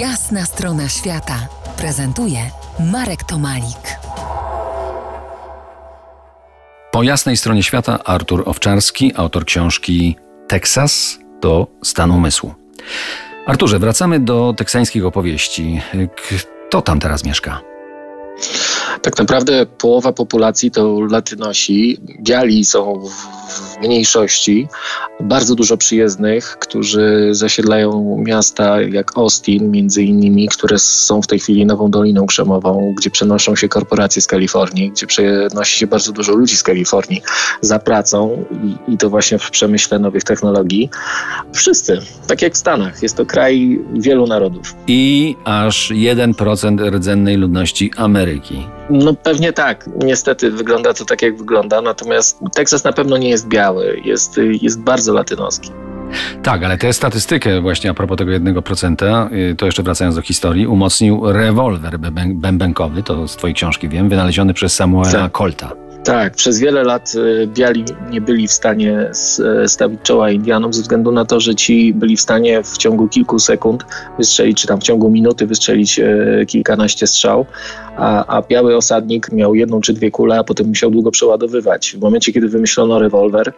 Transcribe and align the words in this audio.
Jasna 0.00 0.44
strona 0.44 0.88
świata 0.88 1.48
prezentuje 1.76 2.38
Marek 2.92 3.24
Tomalik. 3.24 3.98
Po 6.92 7.02
jasnej 7.02 7.36
stronie 7.36 7.62
świata 7.62 8.04
Artur 8.04 8.42
Owczarski, 8.46 9.12
autor 9.16 9.44
książki 9.44 10.16
Teksas 10.48 11.18
to 11.40 11.66
stan 11.84 12.10
umysłu. 12.10 12.54
Arturze, 13.46 13.78
wracamy 13.78 14.20
do 14.20 14.54
teksańskich 14.56 15.06
opowieści. 15.06 15.80
Kto 16.68 16.82
tam 16.82 17.00
teraz 17.00 17.24
mieszka? 17.24 17.60
Tak 19.02 19.18
naprawdę 19.18 19.66
połowa 19.66 20.12
populacji 20.12 20.70
to 20.70 21.00
latynosi. 21.00 21.98
Biali 22.20 22.64
są 22.64 23.04
w 23.08 23.75
mniejszości. 23.80 24.68
Bardzo 25.20 25.54
dużo 25.54 25.76
przyjezdnych, 25.76 26.56
którzy 26.60 27.28
zasiedlają 27.32 28.16
miasta 28.26 28.82
jak 28.82 29.18
Austin, 29.18 29.70
między 29.70 30.02
innymi, 30.02 30.48
które 30.48 30.78
są 30.78 31.22
w 31.22 31.26
tej 31.26 31.38
chwili 31.38 31.66
nową 31.66 31.90
Doliną 31.90 32.26
Krzemową, 32.26 32.94
gdzie 32.96 33.10
przenoszą 33.10 33.56
się 33.56 33.68
korporacje 33.68 34.22
z 34.22 34.26
Kalifornii, 34.26 34.90
gdzie 34.90 35.06
przenosi 35.06 35.78
się 35.78 35.86
bardzo 35.86 36.12
dużo 36.12 36.32
ludzi 36.32 36.56
z 36.56 36.62
Kalifornii 36.62 37.22
za 37.60 37.78
pracą 37.78 38.44
i, 38.88 38.92
i 38.92 38.98
to 38.98 39.10
właśnie 39.10 39.38
w 39.38 39.50
przemyśle 39.50 39.98
nowych 39.98 40.24
technologii. 40.24 40.90
Wszyscy, 41.54 41.98
tak 42.26 42.42
jak 42.42 42.54
w 42.54 42.56
Stanach. 42.56 43.02
Jest 43.02 43.16
to 43.16 43.26
kraj 43.26 43.80
wielu 43.92 44.26
narodów. 44.26 44.74
I 44.86 45.34
aż 45.44 45.90
1% 45.90 46.92
rdzennej 46.92 47.36
ludności 47.36 47.90
Ameryki. 47.96 48.66
No 48.90 49.14
pewnie 49.14 49.52
tak. 49.52 49.90
Niestety 50.04 50.50
wygląda 50.50 50.94
to 50.94 51.04
tak, 51.04 51.22
jak 51.22 51.36
wygląda. 51.36 51.80
Natomiast 51.80 52.38
Teksas 52.54 52.84
na 52.84 52.92
pewno 52.92 53.16
nie 53.16 53.28
jest 53.28 53.48
biały. 53.48 53.65
Jest, 54.04 54.40
jest 54.62 54.80
bardzo 54.80 55.12
latynoski. 55.12 55.70
Tak, 56.42 56.62
ale 56.62 56.78
tę 56.78 56.92
statystykę 56.92 57.60
właśnie 57.60 57.90
a 57.90 57.94
propos 57.94 58.18
tego 58.18 58.32
1%, 58.32 59.32
y, 59.32 59.56
to 59.56 59.66
jeszcze 59.66 59.82
wracając 59.82 60.16
do 60.16 60.22
historii, 60.22 60.66
umocnił 60.66 61.32
rewolwer 61.32 61.98
bębenkowy, 62.34 63.02
to 63.02 63.28
z 63.28 63.36
twojej 63.36 63.54
książki 63.54 63.88
wiem, 63.88 64.08
wynaleziony 64.08 64.54
przez 64.54 64.74
Samuela 64.74 65.12
tak. 65.12 65.32
Colta. 65.32 65.72
Tak, 66.04 66.34
przez 66.34 66.58
wiele 66.58 66.82
lat 66.84 67.12
y, 67.14 67.46
biali 67.46 67.84
nie 68.10 68.20
byli 68.20 68.48
w 68.48 68.52
stanie 68.52 69.10
stawić 69.66 70.00
czoła 70.02 70.30
Indianom 70.30 70.72
ze 70.72 70.82
względu 70.82 71.12
na 71.12 71.24
to, 71.24 71.40
że 71.40 71.54
ci 71.54 71.94
byli 71.94 72.16
w 72.16 72.20
stanie 72.20 72.62
w 72.62 72.78
ciągu 72.78 73.08
kilku 73.08 73.38
sekund 73.38 73.84
wystrzelić, 74.18 74.60
czy 74.60 74.66
tam 74.66 74.80
w 74.80 74.82
ciągu 74.82 75.10
minuty 75.10 75.46
wystrzelić 75.46 75.98
y, 75.98 76.44
kilkanaście 76.48 77.06
strzał, 77.06 77.46
a, 77.96 78.36
a 78.36 78.42
biały 78.42 78.76
osadnik 78.76 79.32
miał 79.32 79.54
jedną 79.54 79.80
czy 79.80 79.92
dwie 79.92 80.10
kule, 80.10 80.38
a 80.38 80.44
potem 80.44 80.68
musiał 80.68 80.90
długo 80.90 81.10
przeładowywać. 81.10 81.96
W 81.98 82.00
momencie, 82.00 82.32
kiedy 82.32 82.48
wymyślono 82.48 82.98
rewolwer, 82.98 83.52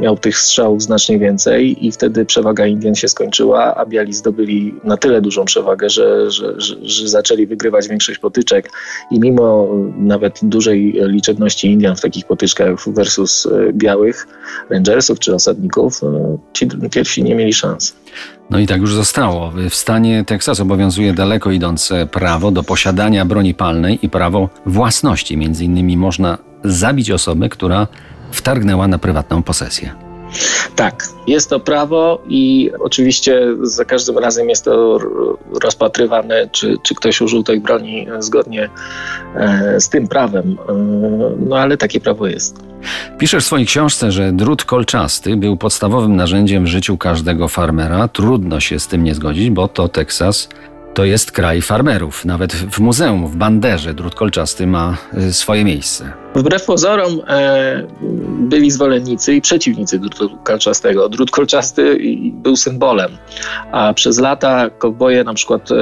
miał 0.00 0.16
tych 0.16 0.38
strzałów 0.38 0.82
znacznie 0.82 1.18
więcej 1.18 1.86
i 1.86 1.92
wtedy 1.92 2.24
przewaga 2.24 2.66
Indian 2.66 2.94
się 2.94 3.08
skończyła, 3.08 3.74
a 3.74 3.86
biali 3.86 4.12
zdobyli 4.12 4.74
na 4.84 4.96
tyle 4.96 5.20
dużą 5.20 5.44
przewagę, 5.44 5.90
że, 5.90 6.30
że, 6.30 6.60
że, 6.60 6.76
że 6.82 7.08
zaczęli 7.08 7.46
wygrywać 7.46 7.88
większość 7.88 8.18
potyczek 8.18 8.70
i 9.10 9.20
mimo 9.20 9.68
nawet 9.96 10.38
dużej 10.42 10.92
liczebności 11.00 11.72
Indian 11.72 11.96
w 11.96 12.00
takich 12.00 12.26
potyczkach 12.26 12.88
versus 12.88 13.46
e, 13.46 13.72
białych 13.72 14.26
rangersów 14.70 15.18
czy 15.18 15.34
osadników, 15.34 16.02
e, 16.02 16.38
ci 16.52 16.68
pierwsi 16.90 17.22
nie 17.22 17.34
mieli 17.34 17.52
szans. 17.52 17.94
No 18.50 18.58
i 18.58 18.66
tak 18.66 18.80
już 18.80 18.94
zostało. 18.94 19.52
W 19.70 19.74
stanie 19.74 20.24
Teksasu 20.24 20.62
obowiązuje 20.62 21.12
daleko 21.12 21.50
idące 21.50 22.06
prawo 22.06 22.50
do 22.50 22.62
posiadania 22.62 23.24
broni 23.24 23.54
palnej 23.54 23.98
i 24.02 24.10
prawo 24.10 24.48
własności. 24.66 25.36
Między 25.36 25.64
innymi 25.64 25.96
można 25.96 26.38
zabić 26.64 27.10
osobę, 27.10 27.48
która 27.48 27.86
wtargnęła 28.32 28.88
na 28.88 28.98
prywatną 28.98 29.42
posesję. 29.42 30.05
Tak, 30.76 31.08
jest 31.26 31.50
to 31.50 31.60
prawo 31.60 32.22
i 32.28 32.70
oczywiście 32.80 33.40
za 33.62 33.84
każdym 33.84 34.18
razem 34.18 34.48
jest 34.48 34.64
to 34.64 34.98
rozpatrywane, 35.62 36.48
czy, 36.52 36.76
czy 36.82 36.94
ktoś 36.94 37.20
użył 37.20 37.42
tej 37.42 37.60
broni 37.60 38.06
zgodnie 38.18 38.68
e, 39.34 39.80
z 39.80 39.88
tym 39.88 40.08
prawem. 40.08 40.56
E, 40.68 40.72
no 41.48 41.56
ale 41.56 41.76
takie 41.76 42.00
prawo 42.00 42.26
jest. 42.26 42.66
Piszesz 43.18 43.44
w 43.44 43.46
swojej 43.46 43.66
książce, 43.66 44.12
że 44.12 44.32
drut 44.32 44.64
kolczasty 44.64 45.36
był 45.36 45.56
podstawowym 45.56 46.16
narzędziem 46.16 46.64
w 46.64 46.68
życiu 46.68 46.96
każdego 46.96 47.48
farmera. 47.48 48.08
Trudno 48.08 48.60
się 48.60 48.78
z 48.78 48.86
tym 48.86 49.04
nie 49.04 49.14
zgodzić, 49.14 49.50
bo 49.50 49.68
to 49.68 49.88
Teksas 49.88 50.48
to 50.96 51.04
jest 51.04 51.32
kraj 51.32 51.62
farmerów. 51.62 52.24
Nawet 52.24 52.52
w 52.52 52.80
muzeum 52.80 53.26
w 53.26 53.36
Banderze 53.36 53.94
drut 53.94 54.14
kolczasty 54.14 54.66
ma 54.66 54.96
y, 55.18 55.32
swoje 55.32 55.64
miejsce. 55.64 56.12
Wbrew 56.34 56.64
pozorom 56.64 57.20
e, 57.28 57.86
byli 58.40 58.70
zwolennicy 58.70 59.34
i 59.34 59.40
przeciwnicy 59.40 59.98
drutu 59.98 60.38
kolczastego. 60.44 61.08
Drut 61.08 61.30
kolczasty 61.30 61.98
był 62.32 62.56
symbolem, 62.56 63.10
a 63.72 63.94
przez 63.94 64.18
lata 64.18 64.70
kowboje 64.70 65.24
na 65.24 65.34
przykład 65.34 65.70
e, 65.70 65.74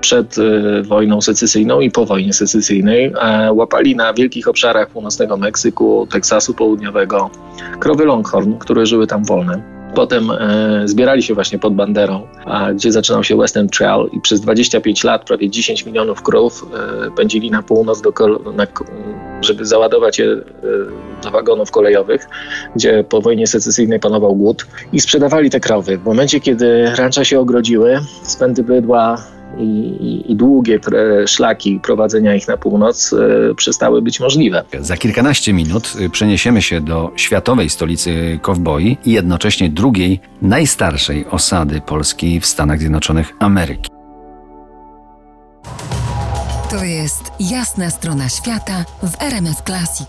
przed 0.00 0.36
e, 0.38 0.82
wojną 0.82 1.20
secesyjną 1.20 1.80
i 1.80 1.90
po 1.90 2.06
wojnie 2.06 2.32
secesyjnej 2.32 3.12
łapali 3.52 3.96
na 3.96 4.14
wielkich 4.14 4.48
obszarach 4.48 4.88
północnego 4.88 5.36
Meksyku, 5.36 6.06
Teksasu 6.10 6.54
Południowego 6.54 7.30
krowy 7.80 8.04
Longhorn, 8.04 8.54
które 8.58 8.86
żyły 8.86 9.06
tam 9.06 9.24
wolne. 9.24 9.73
Potem 9.94 10.30
e, 10.30 10.82
zbierali 10.84 11.22
się 11.22 11.34
właśnie 11.34 11.58
pod 11.58 11.74
Banderą, 11.74 12.26
a 12.44 12.72
gdzie 12.72 12.92
zaczynał 12.92 13.24
się 13.24 13.36
Western 13.36 13.68
Trail 13.68 14.08
i 14.12 14.20
przez 14.20 14.40
25 14.40 15.04
lat 15.04 15.24
prawie 15.24 15.50
10 15.50 15.86
milionów 15.86 16.22
krów 16.22 16.66
e, 17.06 17.10
pędzili 17.10 17.50
na 17.50 17.62
północ, 17.62 18.00
do, 18.00 18.12
na, 18.54 18.66
żeby 19.40 19.66
załadować 19.66 20.18
je 20.18 20.26
e, 20.26 20.42
do 21.22 21.30
wagonów 21.30 21.70
kolejowych, 21.70 22.28
gdzie 22.76 23.04
po 23.08 23.20
wojnie 23.20 23.46
secesyjnej 23.46 24.00
panował 24.00 24.34
głód 24.34 24.66
i 24.92 25.00
sprzedawali 25.00 25.50
te 25.50 25.60
krowy. 25.60 25.98
W 25.98 26.04
momencie, 26.04 26.40
kiedy 26.40 26.90
rancza 26.96 27.24
się 27.24 27.40
ogrodziły, 27.40 28.00
spędy 28.22 28.62
bydła 28.62 29.24
i, 29.58 30.22
i, 30.28 30.36
długie 30.36 30.80
szlaki 31.26 31.80
prowadzenia 31.82 32.34
ich 32.34 32.48
na 32.48 32.56
północ 32.56 33.12
y, 33.12 33.54
przestały 33.56 34.02
być 34.02 34.20
możliwe. 34.20 34.64
Za 34.80 34.96
kilkanaście 34.96 35.52
minut 35.52 35.92
e, 36.00 36.08
przeniesiemy 36.08 36.62
się 36.62 36.80
do 36.80 37.10
światowej 37.16 37.70
stolicy 37.70 38.38
kowboi 38.42 38.96
i 39.04 39.12
jednocześnie 39.12 39.70
drugiej, 39.70 40.20
najstarszej 40.42 41.26
osady 41.26 41.80
Polski 41.80 42.40
w 42.40 42.46
Stanach 42.46 42.78
Zjednoczonych 42.78 43.32
Ameryki. 43.38 43.90
To 46.70 46.84
jest 46.84 47.32
jasna 47.40 47.90
strona 47.90 48.28
świata 48.28 48.84
w 49.02 49.22
RMS 49.22 49.62
Classic. 49.66 50.08